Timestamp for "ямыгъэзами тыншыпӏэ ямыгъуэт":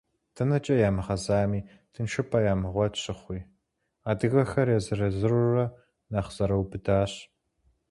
0.87-2.93